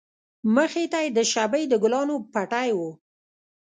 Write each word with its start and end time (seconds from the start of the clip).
مخې 0.55 0.83
ته 0.91 0.99
يې 1.03 1.09
د 1.17 1.19
شبۍ 1.31 1.63
د 1.69 1.73
گلانو 1.83 2.15
پټى 2.33 2.69
و. 2.77 2.79